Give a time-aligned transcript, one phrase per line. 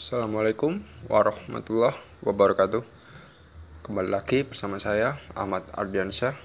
[0.00, 0.80] Assalamualaikum
[1.12, 1.92] warahmatullahi
[2.24, 2.80] wabarakatuh.
[3.84, 6.40] Kembali lagi bersama saya Ahmad Ardiansyah.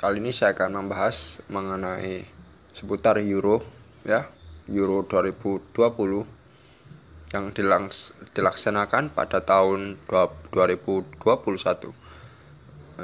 [0.00, 2.24] Kali ini saya akan membahas mengenai
[2.72, 3.60] seputar Euro
[4.08, 4.32] ya.
[4.72, 11.20] Euro 2020 yang dilaks dilaksanakan pada tahun 2021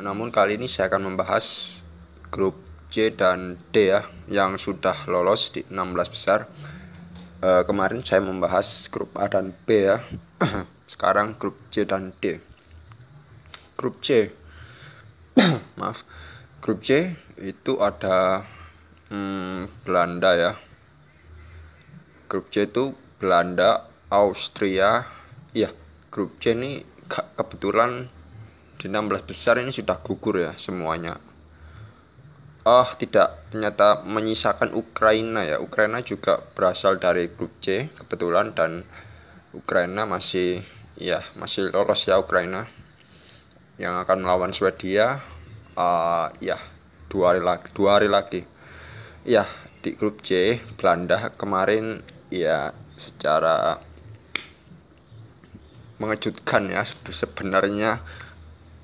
[0.00, 1.44] Namun kali ini saya akan membahas
[2.32, 2.56] grup
[2.88, 5.76] C dan D ya yang sudah lolos di 16
[6.08, 6.48] besar
[7.46, 10.02] uh, kemarin saya membahas grup A dan B ya.
[10.92, 12.42] Sekarang grup C dan D.
[13.78, 14.32] Grup C,
[15.78, 16.00] maaf,
[16.64, 18.42] grup C itu ada
[19.12, 20.52] hmm, Belanda ya.
[22.26, 25.06] Grup C itu Belanda, Austria,
[25.54, 25.70] iya.
[26.10, 26.80] Grup C ini
[27.36, 28.08] kebetulan
[28.80, 31.20] di 16 besar ini sudah gugur ya semuanya
[32.66, 33.46] oh tidak.
[33.54, 35.62] Ternyata menyisakan Ukraina ya.
[35.62, 38.82] Ukraina juga berasal dari grup C kebetulan dan
[39.54, 40.66] Ukraina masih
[40.98, 42.66] ya masih lolos ya Ukraina.
[43.78, 45.22] Yang akan melawan Swedia
[45.78, 46.58] uh, ya
[47.06, 48.42] dua hari lagi dua hari lagi.
[49.22, 49.46] Ya
[49.86, 52.02] di grup C Belanda kemarin
[52.34, 53.78] ya secara
[56.02, 56.82] mengejutkan ya
[57.14, 58.02] sebenarnya.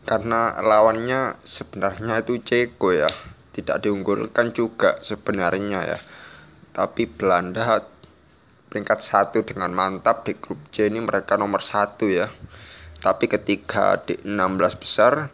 [0.02, 3.06] Karena lawannya sebenarnya itu Ceko ya
[3.52, 5.98] tidak diunggulkan juga sebenarnya ya.
[6.72, 7.84] Tapi Belanda
[8.72, 12.32] peringkat satu dengan mantap di grup C ini mereka nomor satu ya.
[12.98, 15.28] Tapi ketika di 16 besar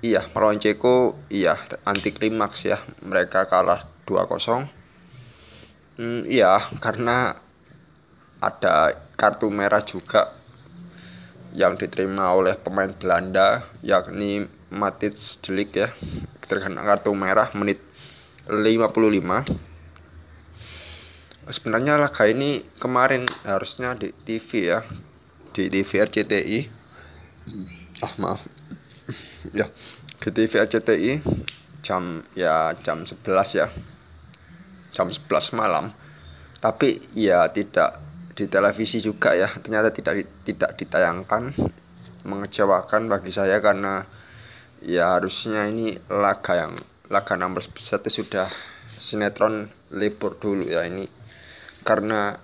[0.00, 2.80] iya melawan Ceko iya anti klimaks ya.
[3.04, 4.82] Mereka kalah 2-0
[6.00, 7.36] hmm, iya karena
[8.42, 10.34] ada kartu merah juga
[11.52, 15.92] yang diterima oleh pemain Belanda yakni Matic Delik ya.
[16.48, 17.84] Terkena kartu merah menit
[18.48, 19.72] 55
[21.50, 24.80] sebenarnya laga ini kemarin harusnya di TV ya.
[25.52, 26.58] Di TV RCTI
[28.02, 28.40] ah maaf.
[29.52, 29.66] Ya
[30.22, 31.12] di TV RCTI
[31.82, 33.66] jam ya jam 11 ya.
[34.94, 35.90] Jam 11 malam.
[36.62, 37.98] Tapi ya tidak
[38.38, 39.50] di televisi juga ya.
[39.50, 41.52] Ternyata tidak tidak ditayangkan.
[42.22, 44.06] Mengecewakan bagi saya karena
[44.82, 46.74] ya harusnya ini laga yang
[47.06, 48.50] laga nomor satu sudah
[48.98, 51.06] sinetron libur dulu ya ini.
[51.82, 52.34] Karena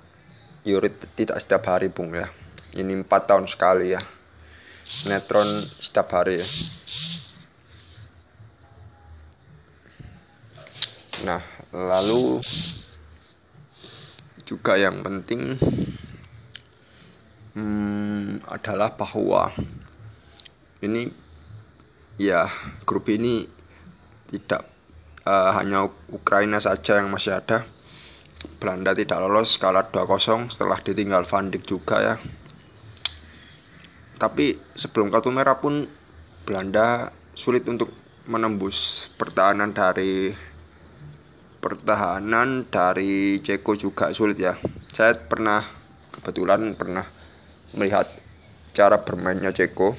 [0.66, 2.30] Yurit tidak setiap hari bung ya.
[2.74, 4.02] Ini empat tahun sekali ya.
[4.86, 5.46] Sinetron
[5.82, 6.46] setiap hari ya.
[11.26, 11.42] Nah
[11.74, 12.38] lalu
[14.46, 15.60] juga yang penting
[17.52, 19.52] hmm, adalah bahwa
[20.80, 21.27] ini
[22.18, 22.50] ya
[22.82, 23.46] grup ini
[24.28, 24.66] tidak
[25.24, 27.64] uh, hanya Ukraina saja yang masih ada.
[28.58, 32.14] Belanda tidak lolos kalah 2-0 setelah ditinggal Van Dijk juga ya.
[34.18, 35.86] Tapi sebelum kartu merah pun
[36.46, 37.90] Belanda sulit untuk
[38.26, 40.34] menembus pertahanan dari
[41.58, 44.58] pertahanan dari Ceko juga sulit ya.
[44.94, 45.66] Saya pernah
[46.14, 47.06] kebetulan pernah
[47.74, 48.10] melihat
[48.74, 49.98] cara bermainnya Ceko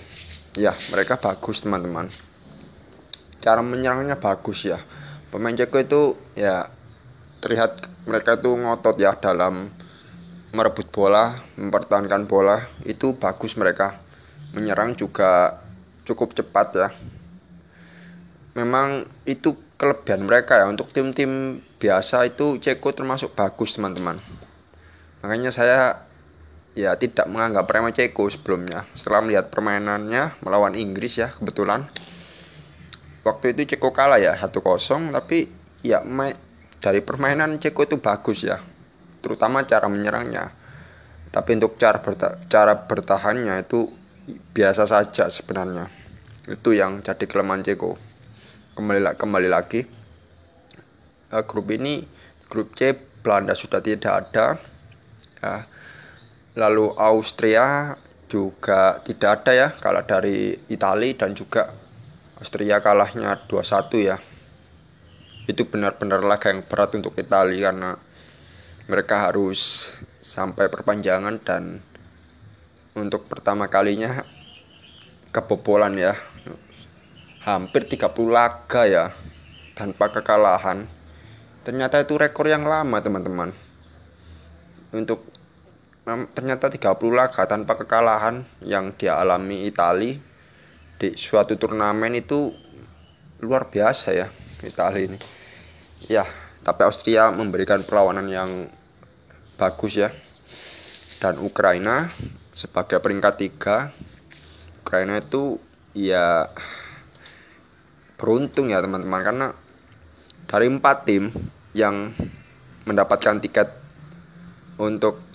[0.57, 2.09] ya mereka bagus teman-teman.
[3.39, 4.81] Cara menyerangnya bagus ya.
[5.29, 6.01] Pemain Ceko itu
[6.33, 6.71] ya
[7.39, 9.69] terlihat mereka itu ngotot ya dalam
[10.49, 12.65] merebut bola mempertahankan bola.
[12.83, 14.01] Itu bagus mereka.
[14.57, 15.61] Menyerang juga
[16.03, 16.89] cukup cepat ya.
[18.57, 20.65] Memang itu kelebihan mereka ya.
[20.65, 24.17] Untuk tim-tim biasa itu Ceko termasuk bagus teman-teman.
[25.21, 26.08] Makanya saya
[26.77, 28.85] ya tidak menganggap remeh Ceko sebelumnya.
[28.93, 31.89] Setelah melihat permainannya melawan Inggris ya kebetulan.
[33.25, 34.57] Waktu itu Ceko kalah ya 1-0
[35.11, 35.49] tapi
[35.83, 36.01] ya
[36.79, 38.61] dari permainan Ceko itu bagus ya.
[39.19, 40.55] Terutama cara menyerangnya.
[41.29, 43.91] Tapi untuk cara berta cara bertahannya itu
[44.55, 45.91] biasa saja sebenarnya.
[46.49, 47.97] Itu yang jadi kelemahan Ceko.
[48.73, 49.81] Kembali kembali lagi.
[51.29, 52.01] Uh, grup ini
[52.49, 54.57] grup C Belanda sudah tidak ada.
[55.39, 55.69] Ya,
[56.59, 57.95] lalu Austria
[58.27, 61.71] juga tidak ada ya kalah dari Italia dan juga
[62.35, 64.19] Austria kalahnya 2-1 ya.
[65.47, 67.95] Itu benar-benar laga yang berat untuk Italia karena
[68.91, 71.81] mereka harus sampai perpanjangan dan
[72.93, 74.27] untuk pertama kalinya
[75.31, 76.13] kebobolan ya.
[77.47, 79.05] Hampir 30 laga ya
[79.73, 80.85] tanpa kekalahan.
[81.63, 83.55] Ternyata itu rekor yang lama teman-teman.
[84.91, 85.38] Untuk
[86.31, 90.19] ternyata 30 laga tanpa kekalahan yang dialami Itali
[90.99, 92.51] di suatu turnamen itu
[93.39, 94.27] luar biasa ya
[94.63, 95.19] Itali ini.
[96.07, 96.23] Ya,
[96.63, 98.71] tapi Austria memberikan perlawanan yang
[99.59, 100.11] bagus ya.
[101.19, 102.15] dan Ukraina
[102.55, 103.91] sebagai peringkat tiga
[104.79, 105.59] Ukraina itu
[105.91, 106.47] ya
[108.15, 109.47] beruntung ya teman-teman karena
[110.47, 111.29] dari empat tim
[111.75, 112.15] yang
[112.87, 113.69] mendapatkan tiket
[114.79, 115.28] untuk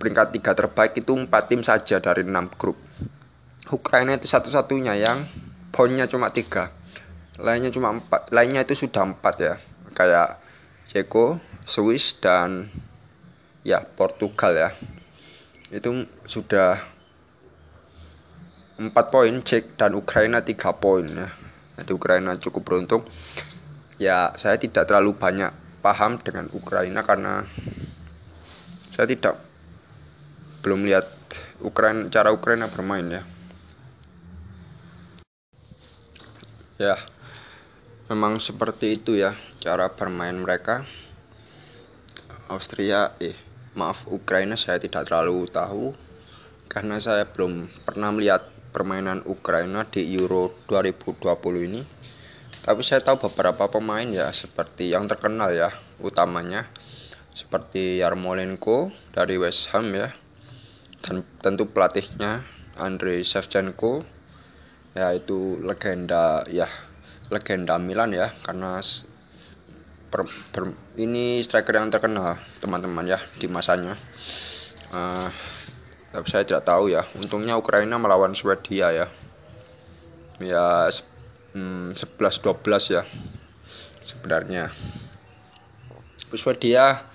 [0.00, 2.80] peringkat tiga terbaik itu empat tim saja dari enam grup.
[3.68, 5.28] Ukraina itu satu-satunya yang
[5.68, 6.72] poinnya cuma tiga.
[7.36, 9.54] Lainnya cuma empat lainnya itu sudah empat ya.
[9.92, 10.40] Kayak
[10.88, 11.36] Ceko
[11.68, 12.72] Swiss dan
[13.60, 14.70] ya Portugal ya.
[15.68, 16.80] Itu sudah
[18.80, 21.28] empat poin Cek dan Ukraina tiga poin ya.
[21.76, 23.04] Jadi Ukraina cukup beruntung.
[24.00, 25.52] Ya saya tidak terlalu banyak
[25.84, 27.44] paham dengan Ukraina karena
[28.96, 29.49] saya tidak
[30.60, 31.08] belum lihat
[31.64, 33.22] Ukraina cara Ukraina bermain ya.
[36.80, 36.96] Ya
[38.12, 40.84] memang seperti itu ya cara bermain mereka.
[42.50, 43.36] Austria eh
[43.72, 45.96] maaf Ukraina saya tidak terlalu tahu.
[46.70, 51.82] Karena saya belum pernah melihat permainan Ukraina di Euro 2020 ini.
[52.60, 56.68] Tapi saya tahu beberapa pemain ya seperti yang terkenal ya utamanya
[57.32, 60.12] seperti Yarmolenko dari West Ham ya
[61.00, 62.44] dan tentu pelatihnya
[62.76, 64.04] Andrei Shevchenko
[64.92, 66.66] ya itu legenda ya
[67.30, 68.82] legenda Milan ya karena
[70.10, 73.94] per, per, ini striker yang terkenal teman-teman ya di masanya.
[74.90, 75.30] Uh,
[76.10, 79.06] tapi saya tidak tahu ya untungnya Ukraina melawan Swedia ya.
[80.42, 80.90] Ya
[81.54, 83.02] hmm, 11-12 ya
[84.02, 84.74] sebenarnya.
[86.34, 87.09] Swedia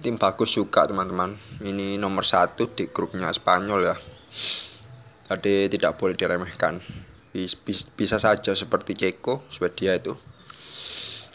[0.00, 1.36] tim bagus juga teman-teman.
[1.60, 3.96] Ini nomor satu di grupnya Spanyol ya.
[5.28, 6.80] Jadi tidak boleh diremehkan.
[7.94, 10.16] Bisa saja seperti Ceko Swedia itu.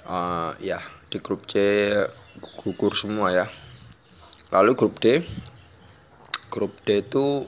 [0.05, 1.55] Uh, ya di grup C
[2.61, 3.45] gugur semua ya.
[4.49, 5.21] Lalu grup D.
[6.49, 7.45] Grup D itu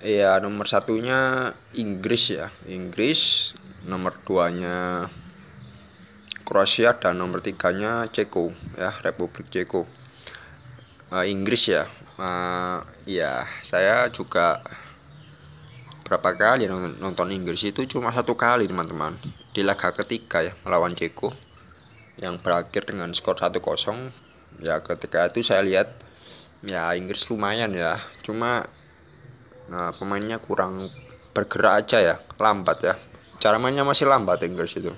[0.00, 2.48] ya nomor satunya Inggris ya.
[2.64, 3.52] Inggris
[3.84, 5.08] nomor duanya
[6.44, 9.99] Kroasia dan nomor tiganya Ceko ya Republik Ceko
[11.10, 11.84] uh, Inggris ya.
[12.20, 14.60] Uh, ya saya juga
[16.04, 16.66] berapa kali
[16.98, 19.18] nonton Inggris itu cuma satu kali teman-teman.
[19.50, 21.34] Di laga ketiga ya melawan Ceko.
[22.20, 23.60] Yang berakhir dengan skor 1-0
[24.60, 25.88] ya ketika itu saya lihat
[26.62, 27.98] ya Inggris lumayan ya.
[28.22, 28.66] Cuma
[29.70, 30.90] nah pemainnya kurang
[31.30, 32.94] bergerak aja ya lambat ya.
[33.40, 34.92] Cara mainnya masih lambat Inggris itu.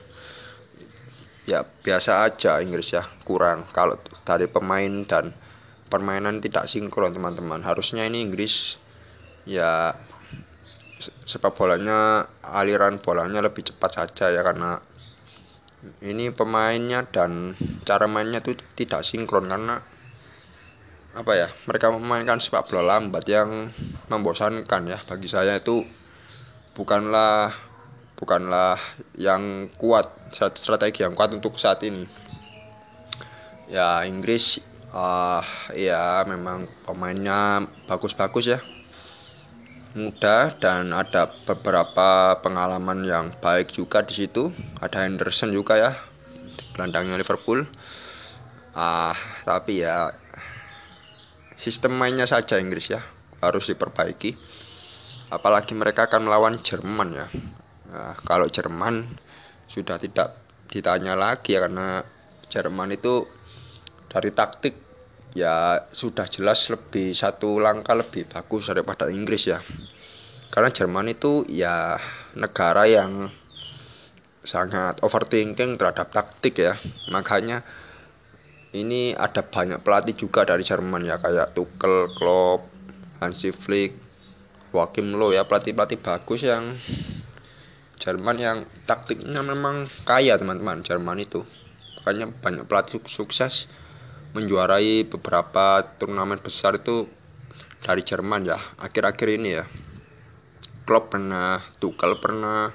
[1.46, 5.34] Ya biasa aja Inggris ya kurang kalau dari pemain dan
[5.92, 7.60] permainan tidak sinkron teman-teman.
[7.60, 8.80] Harusnya ini Inggris
[9.44, 9.92] ya
[11.28, 14.80] sepak bolanya aliran bolanya lebih cepat saja ya karena
[16.00, 19.82] ini pemainnya dan cara mainnya itu tidak sinkron karena
[21.12, 23.68] apa ya mereka memainkan sepak bola lambat yang
[24.08, 24.98] membosankan ya.
[25.04, 25.84] Bagi saya itu
[26.72, 27.52] bukanlah
[28.16, 28.80] bukanlah
[29.18, 30.08] yang kuat
[30.56, 32.08] strategi yang kuat untuk saat ini.
[33.68, 34.62] Ya Inggris
[34.92, 35.42] uh,
[35.74, 38.60] ya memang pemainnya bagus-bagus ya
[39.92, 44.48] muda dan ada beberapa pengalaman yang baik juga di situ.
[44.80, 45.92] Ada Henderson juga ya,
[46.72, 47.68] gelandangnya Liverpool.
[48.72, 49.12] Ah,
[49.44, 50.16] tapi ya
[51.60, 53.04] sistem mainnya saja Inggris ya
[53.44, 54.36] harus diperbaiki.
[55.28, 57.26] Apalagi mereka akan melawan Jerman ya.
[57.92, 59.04] Nah, kalau Jerman
[59.68, 60.40] sudah tidak
[60.72, 62.04] ditanya lagi ya karena
[62.48, 63.28] Jerman itu
[64.12, 64.76] dari taktik
[65.32, 69.64] ya sudah jelas lebih satu langkah lebih bagus daripada Inggris ya.
[70.52, 71.96] Karena Jerman itu ya
[72.36, 73.32] negara yang
[74.44, 76.76] sangat overthinking terhadap taktik ya.
[77.08, 77.64] Makanya
[78.76, 82.68] ini ada banyak pelatih juga dari Jerman ya kayak Tuchel, Klopp,
[83.24, 83.96] Hansi Flick,
[84.76, 86.76] Joachim Low ya pelatih-pelatih bagus yang
[87.96, 91.48] Jerman yang taktiknya memang kaya teman-teman Jerman itu.
[92.02, 93.72] Makanya banyak pelatih sukses
[94.32, 97.08] menjuarai beberapa turnamen besar itu
[97.84, 98.58] dari Jerman ya.
[98.80, 99.64] Akhir-akhir ini ya.
[100.82, 102.74] Klopp pernah Tuchel pernah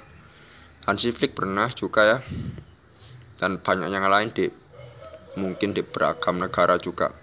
[0.88, 2.18] Hansi Flick pernah juga ya.
[3.38, 4.46] Dan banyak yang lain di
[5.38, 7.14] mungkin di beragam negara juga.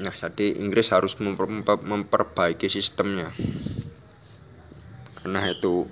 [0.00, 1.48] Nah jadi Inggris harus memper,
[1.80, 3.32] memperbaiki sistemnya.
[5.20, 5.84] Karena itu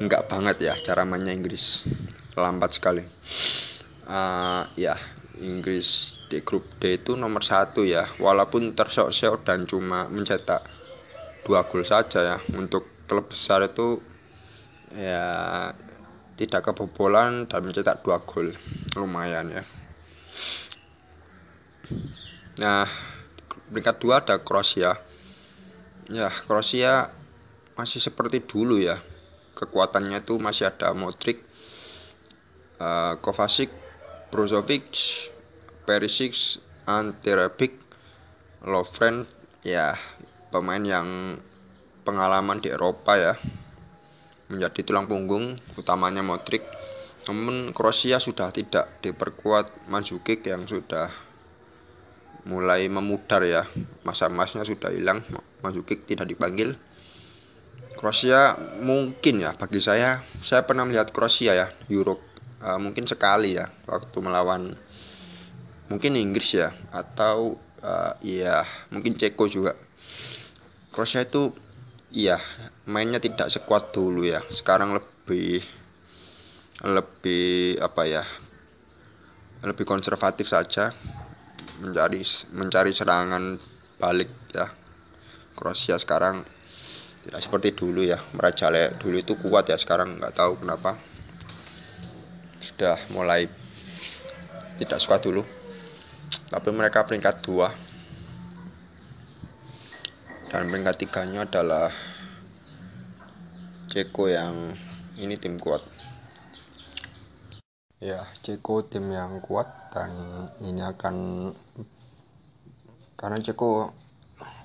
[0.00, 1.84] enggak banget ya cara mainnya Inggris.
[2.32, 3.04] Lambat sekali.
[4.02, 4.98] Uh, ya
[5.42, 8.06] Inggris di grup D itu nomor satu ya.
[8.22, 10.62] Walaupun tersok-sok dan cuma mencetak
[11.42, 12.36] dua gol saja ya.
[12.54, 13.98] Untuk klub besar itu
[14.94, 15.74] ya
[16.38, 18.54] tidak kebobolan dan mencetak dua gol.
[18.94, 19.62] Lumayan ya.
[22.62, 22.86] Nah
[23.68, 24.94] peringkat dua ada Kroasia.
[26.06, 27.10] Ya Kroasia
[27.74, 29.02] masih seperti dulu ya.
[29.58, 31.42] Kekuatannya itu masih ada Modric
[32.80, 33.68] uh, Kovacic
[34.32, 34.96] Brozovic
[35.82, 37.74] Perisic Ante Rebic
[38.62, 39.26] Lovren
[39.66, 39.98] ya
[40.54, 41.38] pemain yang
[42.06, 43.34] pengalaman di Eropa ya.
[44.46, 46.62] Menjadi tulang punggung utamanya Modric.
[47.26, 51.10] Namun Kroasia sudah tidak diperkuat Mandzukic yang sudah
[52.46, 53.66] mulai memudar ya.
[54.06, 55.26] Masa emasnya sudah hilang
[55.64, 56.78] Mandzukic tidak dipanggil.
[57.98, 62.18] Kroasia mungkin ya bagi saya saya pernah melihat Kroasia ya Euro
[62.62, 64.74] uh, mungkin sekali ya waktu melawan
[65.92, 69.76] mungkin Inggris ya atau uh, ya mungkin Ceko juga.
[70.88, 71.52] Kroasia itu
[72.08, 72.40] iya
[72.88, 74.40] mainnya tidak sekuat dulu ya.
[74.48, 75.60] Sekarang lebih
[76.80, 78.24] lebih apa ya
[79.60, 80.96] lebih konservatif saja.
[81.84, 82.24] Mencari
[82.56, 83.60] mencari serangan
[84.00, 84.72] balik ya.
[85.52, 86.48] Kroasia sekarang
[87.28, 88.16] tidak seperti dulu ya.
[88.32, 90.96] Merajalela dulu itu kuat ya sekarang nggak tahu kenapa.
[92.64, 93.50] Sudah mulai
[94.80, 95.61] tidak suka dulu
[96.52, 97.72] tapi mereka peringkat dua.
[100.52, 101.88] Dan peringkat tiganya adalah
[103.88, 104.76] Ceko yang
[105.16, 105.80] ini tim kuat.
[108.00, 110.12] Ya Ceko tim yang kuat dan
[110.60, 111.16] ini akan
[113.16, 113.92] karena Ceko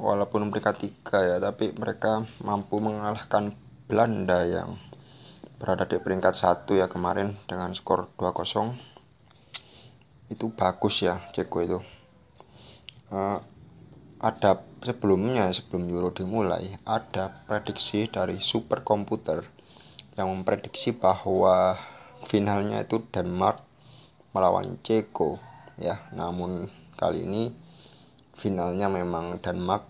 [0.01, 3.53] walaupun peringkat tiga ya tapi mereka mampu mengalahkan
[3.87, 4.75] Belanda yang
[5.57, 8.96] berada di peringkat satu ya kemarin dengan skor 2-0
[10.27, 11.79] itu bagus ya Ceko itu.
[13.07, 13.39] Uh,
[14.17, 19.45] ada sebelumnya sebelum Euro dimulai ada prediksi dari superkomputer
[20.17, 21.77] yang memprediksi bahwa
[22.25, 23.61] finalnya itu Denmark
[24.33, 25.37] melawan Ceko
[25.77, 26.09] ya.
[26.11, 26.67] Namun
[26.97, 27.53] kali ini
[28.37, 29.85] finalnya memang Denmark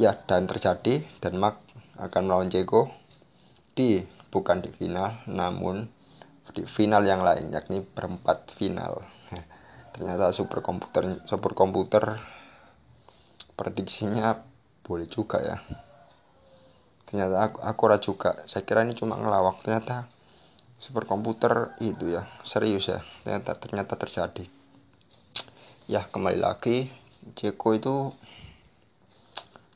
[0.00, 1.60] ya dan terjadi Denmark
[2.00, 2.92] akan melawan Ceko
[3.72, 5.88] di bukan di final namun
[6.52, 9.00] di final yang lain yakni perempat final.
[9.96, 12.20] Ternyata superkomputer superkomputer
[13.56, 14.40] prediksinya
[14.84, 15.56] boleh juga ya.
[17.08, 18.30] Ternyata aku akurat juga.
[18.48, 19.60] Saya kira ini cuma ngelawak.
[19.60, 20.08] Ternyata
[20.80, 23.04] superkomputer itu ya serius ya.
[23.24, 24.48] Ternyata ternyata terjadi.
[25.90, 26.88] Ya kembali lagi
[27.36, 27.94] Jeko itu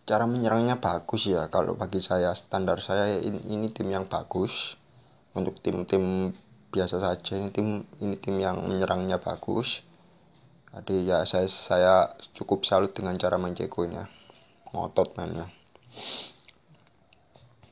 [0.08, 1.46] cara menyerangnya bagus ya.
[1.52, 4.80] Kalau bagi saya standar saya ini, ini tim yang bagus.
[5.36, 6.32] Untuk tim-tim
[6.76, 7.40] biasa saja.
[7.40, 9.80] Ini tim ini tim yang menyerangnya bagus.
[10.76, 11.94] Jadi ya saya saya
[12.36, 14.04] cukup salut dengan cara main Jeko ini ya.
[14.76, 15.48] Ngotot mainnya.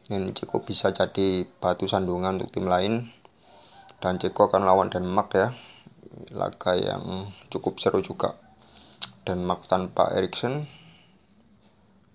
[0.08, 3.12] Ini Ceko bisa jadi batu sandungan untuk tim lain.
[4.00, 5.52] Dan Ceko akan lawan Denmark ya.
[6.32, 8.40] Laga yang cukup seru juga.
[9.28, 10.64] Denmark tanpa Eriksen.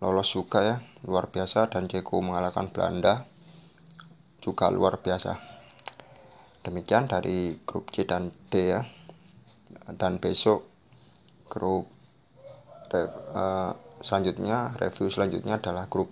[0.01, 0.77] Lolos juga ya.
[1.05, 1.69] Luar biasa.
[1.69, 3.29] Dan Ceko mengalahkan Belanda.
[4.41, 5.58] Juga luar biasa
[6.65, 8.81] demikian dari grup C dan D ya.
[9.89, 10.65] Dan besok
[11.49, 11.89] grup
[12.93, 16.09] uh, selanjutnya review selanjutnya adalah grup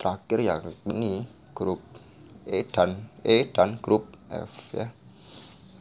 [0.00, 0.54] terakhir ya
[0.88, 1.82] ini grup
[2.48, 4.88] E dan E dan grup F ya.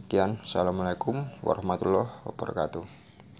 [0.09, 2.98] Sekian, Assalamualaikum warahmatullahi wabarakatuh.